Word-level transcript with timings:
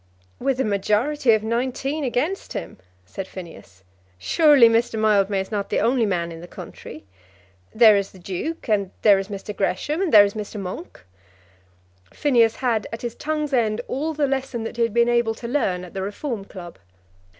"With 0.39 0.59
a 0.59 0.63
majority 0.65 1.33
of 1.33 1.43
nineteen 1.43 2.03
against 2.03 2.53
him!" 2.53 2.77
said 3.05 3.27
Phineas. 3.27 3.83
"Surely 4.17 4.67
Mr. 4.67 4.97
Mildmay 4.99 5.41
is 5.41 5.51
not 5.51 5.69
the 5.69 5.79
only 5.79 6.07
man 6.07 6.31
in 6.31 6.41
the 6.41 6.47
country. 6.47 7.05
There 7.75 7.95
is 7.95 8.09
the 8.11 8.17
Duke, 8.17 8.67
and 8.67 8.89
there 9.03 9.19
is 9.19 9.27
Mr. 9.27 9.55
Gresham, 9.55 10.01
and 10.01 10.11
there 10.11 10.25
is 10.25 10.33
Mr. 10.33 10.59
Monk." 10.59 11.05
Phineas 12.11 12.55
had 12.55 12.87
at 12.91 13.03
his 13.03 13.13
tongue's 13.13 13.53
end 13.53 13.79
all 13.87 14.15
the 14.15 14.25
lesson 14.25 14.63
that 14.63 14.77
he 14.77 14.81
had 14.81 14.91
been 14.95 15.07
able 15.07 15.35
to 15.35 15.47
learn 15.47 15.85
at 15.85 15.93
the 15.93 16.01
Reform 16.01 16.45
Club. 16.45 16.79